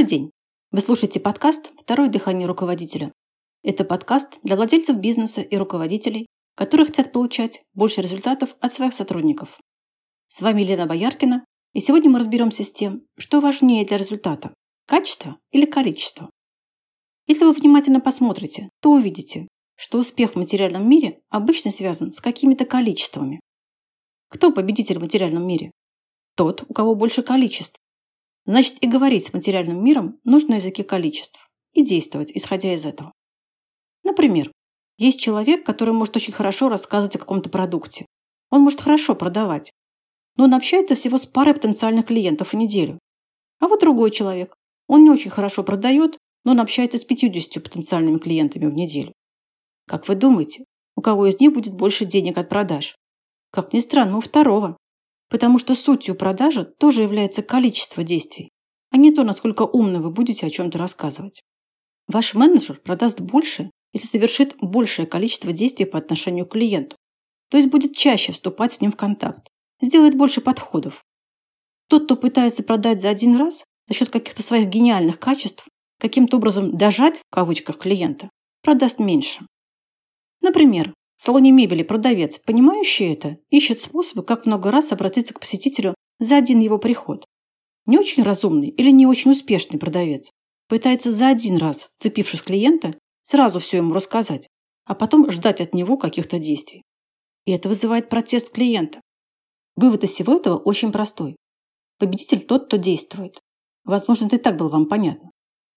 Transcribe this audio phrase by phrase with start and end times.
[0.00, 0.30] Добрый день!
[0.72, 3.12] Вы слушаете подкаст «Второе дыхание руководителя».
[3.62, 9.60] Это подкаст для владельцев бизнеса и руководителей, которые хотят получать больше результатов от своих сотрудников.
[10.26, 11.44] С вами Лена Бояркина,
[11.74, 14.54] и сегодня мы разберемся с тем, что важнее для результата–
[14.86, 16.30] качество или количество.
[17.26, 22.64] Если вы внимательно посмотрите, то увидите, что успех в материальном мире обычно связан с какими-то
[22.64, 23.38] количествами.
[24.30, 25.72] Кто победитель в материальном мире?
[26.36, 27.76] Тот, у кого больше количеств.
[28.46, 31.38] Значит, и говорить с материальным миром нужно языке количеств
[31.72, 33.12] и действовать, исходя из этого.
[34.02, 34.50] Например,
[34.98, 38.06] есть человек, который может очень хорошо рассказывать о каком-то продукте.
[38.50, 39.72] Он может хорошо продавать,
[40.36, 42.98] но он общается всего с парой потенциальных клиентов в неделю.
[43.60, 44.54] А вот другой человек.
[44.88, 49.12] Он не очень хорошо продает, но он общается с 50 потенциальными клиентами в неделю.
[49.86, 50.64] Как вы думаете,
[50.96, 52.96] у кого из них будет больше денег от продаж?
[53.50, 54.76] Как ни странно, у второго.
[55.30, 58.50] Потому что сутью продажи тоже является количество действий,
[58.90, 61.42] а не то, насколько умно вы будете о чем-то рассказывать.
[62.08, 66.96] Ваш менеджер продаст больше, если совершит большее количество действий по отношению к клиенту,
[67.48, 69.48] то есть будет чаще вступать с ним в контакт,
[69.80, 71.04] сделает больше подходов.
[71.88, 75.66] Тот, кто пытается продать за один раз за счет каких-то своих гениальных качеств,
[75.98, 78.30] каким-то образом «дожать» в кавычках клиента,
[78.62, 79.46] продаст меньше.
[80.40, 85.94] Например, в салоне мебели продавец, понимающий это, ищет способы, как много раз обратиться к посетителю
[86.18, 87.26] за один его приход.
[87.84, 90.30] Не очень разумный или не очень успешный продавец
[90.66, 94.48] пытается за один раз, вцепившись клиента, сразу все ему рассказать,
[94.86, 96.84] а потом ждать от него каких-то действий.
[97.44, 99.02] И это вызывает протест клиента.
[99.76, 101.36] Вывод из всего этого очень простой.
[101.98, 103.40] Победитель тот, кто действует.
[103.84, 105.28] Возможно, это и так было вам понятно.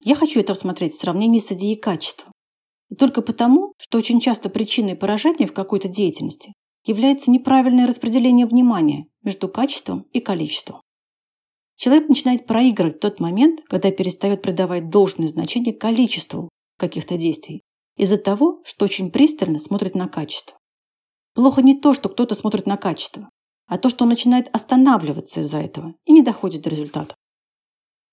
[0.00, 2.32] Я хочу это рассмотреть в сравнении с идеей качества.
[2.90, 6.52] И только потому, что очень часто причиной поражения в какой-то деятельности
[6.84, 10.80] является неправильное распределение внимания между качеством и количеством.
[11.76, 17.62] Человек начинает проигрывать тот момент, когда перестает придавать должное значение количеству каких-то действий
[17.96, 20.56] из-за того, что очень пристально смотрит на качество.
[21.34, 23.28] Плохо не то, что кто-то смотрит на качество,
[23.66, 27.14] а то, что он начинает останавливаться из-за этого и не доходит до результата.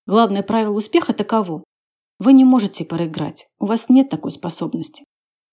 [0.06, 1.64] Главное правило успеха таково
[2.18, 5.04] вы не можете проиграть, у вас нет такой способности.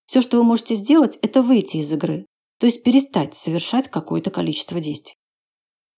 [0.05, 2.25] Все, что вы можете сделать, это выйти из игры,
[2.59, 5.15] то есть перестать совершать какое-то количество действий.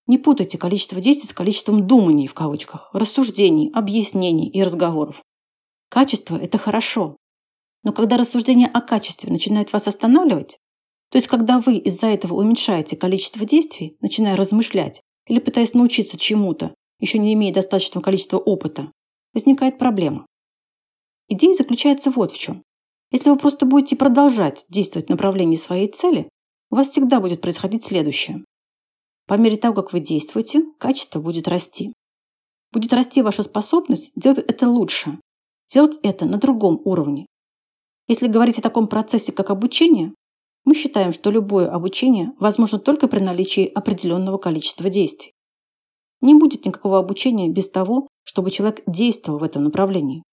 [0.08, 5.22] Не путайте количество действий с количеством думаний в кавычках, рассуждений, объяснений и разговоров.
[5.90, 7.18] Качество– это хорошо.
[7.84, 10.58] Но когда рассуждение о качестве начинает вас останавливать,
[11.12, 16.74] то есть когда вы из-за этого уменьшаете количество действий, начиная размышлять или пытаясь научиться чему-то,
[17.00, 18.92] еще не имея достаточного количества опыта,
[19.34, 20.26] возникает проблема.
[21.28, 22.64] Идея заключается вот в чем.
[23.12, 26.30] Если вы просто будете продолжать действовать в направлении своей цели,
[26.70, 28.44] у вас всегда будет происходить следующее.
[29.28, 31.94] По мере того, как вы действуете, качество будет расти.
[32.72, 35.20] Будет расти ваша способность делать это лучше,
[35.72, 37.26] делать это на другом уровне.
[38.08, 40.14] Если говорить о таком процессе, как обучение,
[40.64, 45.32] мы считаем, что любое обучение возможно только при наличии определенного количества действий.
[46.22, 50.24] Не будет никакого обучения без того, чтобы человек действовал в этом направлении.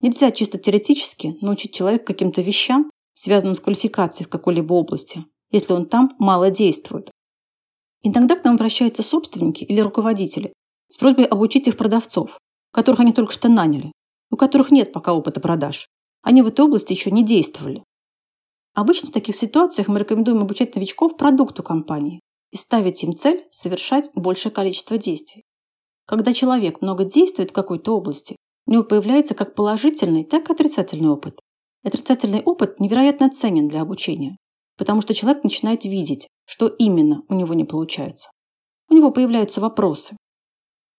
[0.00, 5.86] Нельзя чисто теоретически научить человека каким-то вещам, связанным с квалификацией в какой-либо области, если он
[5.86, 7.10] там мало действует.
[8.02, 10.52] Иногда к нам обращаются собственники или руководители
[10.88, 12.38] с просьбой обучить их продавцов,
[12.70, 13.92] которых они только что наняли,
[14.30, 15.88] у которых нет пока опыта продаж.
[16.22, 17.82] Они в этой области еще не действовали.
[18.74, 24.10] Обычно в таких ситуациях мы рекомендуем обучать новичков продукту компании и ставить им цель совершать
[24.14, 25.44] большее количество действий.
[26.06, 31.08] Когда человек много действует в какой-то области, у него появляется как положительный, так и отрицательный
[31.08, 31.40] опыт.
[31.82, 34.36] Отрицательный опыт невероятно ценен для обучения,
[34.78, 38.30] потому что человек начинает видеть, что именно у него не получается.
[38.88, 40.16] У него появляются вопросы.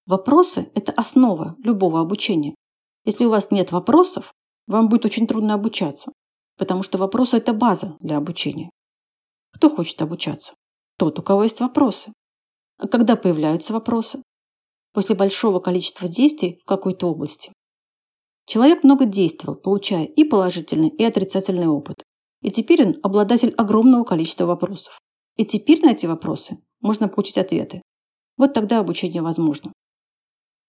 [0.06, 2.54] Вопросы– это основа любого обучения.
[3.04, 4.32] Если у вас нет вопросов,
[4.68, 6.12] вам будет очень трудно обучаться,
[6.58, 8.70] потому что вопросы– это база для обучения.
[9.52, 10.54] Кто хочет обучаться?
[10.98, 12.14] Тот, у кого есть вопросы.
[12.78, 14.22] А когда появляются вопросы?
[14.96, 17.52] После большого количества действий в какой-то области.
[18.48, 22.02] Человек много действовал, получая и положительный, и отрицательный опыт.
[22.42, 24.98] И теперь он обладатель огромного количества вопросов.
[25.36, 27.82] И теперь на эти вопросы можно получить ответы.
[28.38, 29.74] Вот тогда обучение возможно.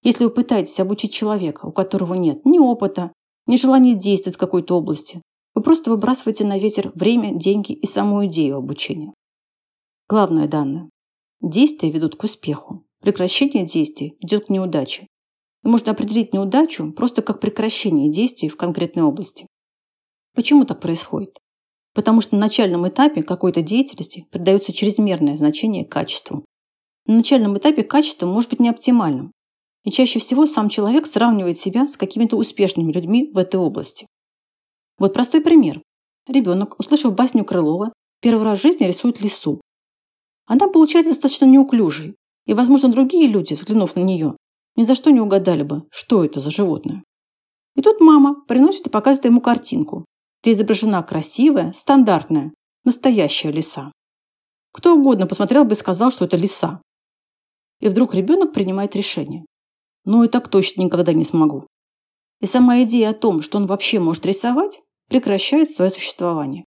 [0.02, 3.12] Если вы пытаетесь обучить человека, у которого нет ни опыта,
[3.46, 5.22] ни желания действовать в какой-то области,
[5.54, 9.14] вы просто выбрасываете на ветер время, деньги и саму идею обучения.
[10.08, 10.90] Главное данное.
[11.40, 12.85] Действия ведут к успеху.
[13.06, 15.06] Прекращение действий ведет к неудаче.
[15.62, 19.46] И можно определить неудачу просто как прекращение действий в конкретной области.
[20.34, 21.38] Почему так происходит?
[21.94, 26.44] Потому что на начальном этапе какой-то деятельности придается чрезмерное значение качеству.
[27.06, 29.30] На начальном этапе качество может быть не оптимальным.
[29.84, 34.08] И чаще всего сам человек сравнивает себя с какими-то успешными людьми в этой области.
[34.98, 35.80] Вот простой пример.
[36.26, 39.60] Ребенок, услышав басню Крылова, первый раз в жизни рисует лису.
[40.46, 44.36] Она получается достаточно неуклюжей, и, возможно, другие люди, взглянув на нее,
[44.76, 47.02] ни за что не угадали бы, что это за животное.
[47.74, 50.06] И тут мама приносит и показывает ему картинку,
[50.42, 52.54] где изображена красивая, стандартная,
[52.84, 53.92] настоящая лиса.
[54.72, 56.80] Кто угодно посмотрел бы и сказал, что это лиса.
[57.80, 59.44] И вдруг ребенок принимает решение.
[60.04, 61.66] Ну и так точно никогда не смогу.
[62.40, 66.64] И сама идея о том, что он вообще может рисовать, прекращает свое существование.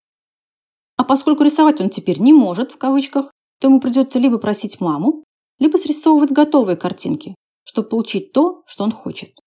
[0.97, 5.23] А поскольку рисовать он теперь не может, в кавычках, то ему придется либо просить маму,
[5.59, 9.37] либо срисовывать готовые картинки, чтобы получить то, что он хочет.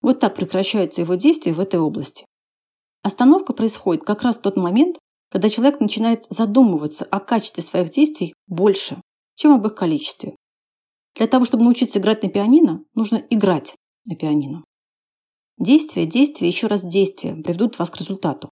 [0.00, 2.24] Вот так прекращаются его действия в этой области.
[3.02, 4.98] Остановка происходит как раз в тот момент,
[5.30, 9.00] когда человек начинает задумываться о качестве своих действий больше,
[9.34, 10.36] чем об их количестве.
[11.16, 13.74] Для того, чтобы научиться играть на пианино, нужно играть
[14.04, 14.64] на пианино.
[15.58, 18.50] Действия, действия, еще раз действия приведут вас к результату.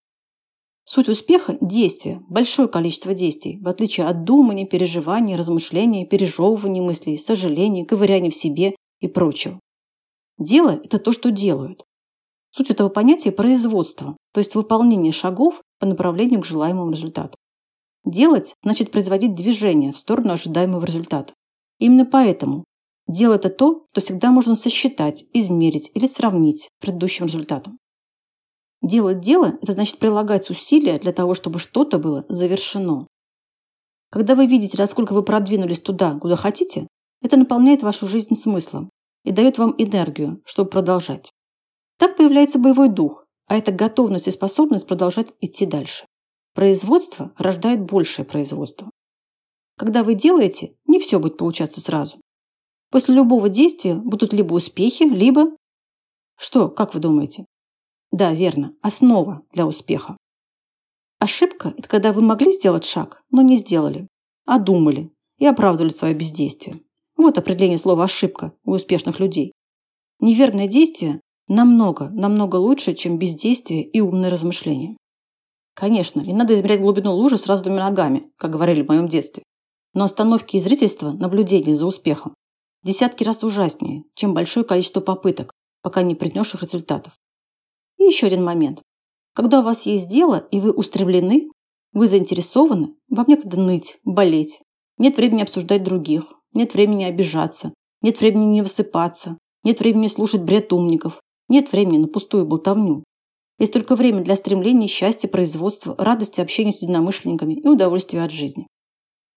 [0.87, 7.87] Суть успеха– действия, большое количество действий, в отличие от думания, переживания, размышления, пережевывания мыслей, сожалений,
[7.87, 9.59] ковыряния в себе и прочего.
[10.39, 11.85] Дело– это то, что делают.
[12.51, 17.39] Суть этого понятия– производство, то есть выполнение шагов по направлению к желаемому результату.
[18.05, 21.33] Делать– значит производить движение в сторону ожидаемого результата.
[21.79, 22.65] Именно поэтому
[23.09, 27.79] дело– это то, что всегда можно сосчитать, измерить или сравнить с предыдущим результатом.
[28.85, 33.07] Делать дело– это значит прилагать усилия для того, чтобы что-то было завершено.
[34.11, 36.87] Когда вы видите, насколько вы продвинулись туда, куда хотите,
[37.23, 38.91] это наполняет вашу жизнь смыслом
[39.25, 41.33] и дает вам энергию, чтобы продолжать.
[41.99, 46.05] Так появляется боевой дух, а это готовность и способность продолжать идти дальше.
[46.53, 48.91] Производство рождает большее производство.
[49.79, 52.19] Когда вы делаете, не все будет получаться сразу.
[52.91, 55.57] После любого действия будут либо успехи, либо...
[56.37, 57.47] Что, как вы думаете?
[58.15, 60.17] Да, верно, основа для успеха.
[61.19, 64.07] Ошибка– это когда вы могли сделать шаг, но не сделали,
[64.47, 66.81] а думали и оправдывали свое бездействие.
[67.17, 69.51] Вот определение слова «ошибка» у успешных людей.
[70.21, 74.97] Неверное действие намного, намного лучше, чем бездействие и умное размышление.
[75.75, 79.43] Конечно, не надо измерять глубину лужи с разными ногами, как говорили в моем детстве.
[79.93, 82.33] Но остановки и зрительства, наблюдение за успехом,
[82.85, 85.51] десятки раз ужаснее, чем большое количество попыток,
[85.83, 87.13] пока не принесших результатов.
[88.05, 88.83] И еще один момент.
[89.33, 91.49] Когда у вас есть дело, и вы устремлены,
[91.95, 94.61] вы заинтересованы, вам некогда ныть, болеть.
[94.99, 97.73] Нет времени обсуждать других, нет времени обижаться,
[98.03, 101.19] нет времени не высыпаться, нет времени слушать бред умников,
[101.49, 103.05] нет времени на пустую болтовню.
[103.59, 108.67] Есть только время для стремления, счастья, производства, радости общения с единомышленниками и удовольствия от жизни.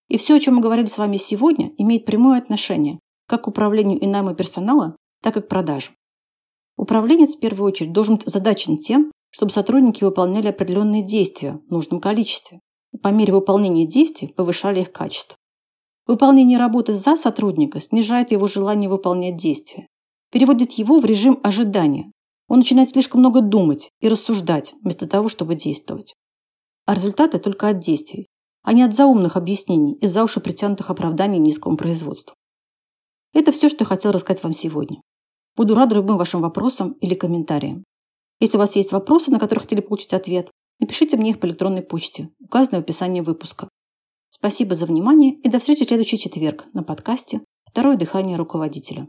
[0.09, 2.99] И все, о чем мы говорили с вами сегодня, имеет прямое отношение
[3.29, 5.93] как к управлению и найму персонала, так и к продажам.
[6.77, 11.99] Управленец в первую очередь должен быть задачен тем, чтобы сотрудники выполняли определенные действия в нужном
[11.99, 12.61] количестве.
[12.93, 15.35] И по мере выполнения действий повышали их качество.
[16.05, 19.87] Выполнение работы за сотрудника снижает его желание выполнять действия,
[20.31, 22.11] переводит его в режим ожидания.
[22.47, 26.13] Он начинает слишком много думать и рассуждать, вместо того, чтобы действовать.
[26.85, 28.27] А результаты только от действий,
[28.63, 32.35] а не от заумных объяснений и за уши притянутых оправданий низкому производству.
[33.33, 35.01] Это все, что я хотел рассказать вам сегодня.
[35.57, 37.83] Буду рада любым вашим вопросам или комментариям.
[38.39, 41.81] Если у вас есть вопросы, на которые хотели получить ответ, напишите мне их по электронной
[41.81, 43.67] почте, указанной в описании выпуска.
[44.29, 49.05] Спасибо за внимание и до встречи в следующий четверг на подкасте «Второе дыхание руководителя».